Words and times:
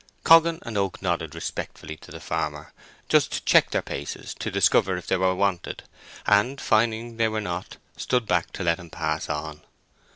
Coggan 0.23 0.57
and 0.63 0.79
Oak 0.79 0.99
nodded 1.03 1.35
respectfully 1.35 1.95
to 1.97 2.09
the 2.09 2.19
farmer, 2.19 2.73
just 3.07 3.45
checked 3.45 3.69
their 3.71 3.83
paces 3.83 4.33
to 4.39 4.49
discover 4.49 4.97
if 4.97 5.05
they 5.05 5.15
were 5.15 5.35
wanted, 5.35 5.83
and 6.25 6.59
finding 6.59 7.17
they 7.17 7.27
were 7.27 7.39
not 7.39 7.77
stood 7.95 8.25
back 8.25 8.51
to 8.53 8.63
let 8.63 8.79
him 8.79 8.89
pass 8.89 9.29
on. 9.29 9.61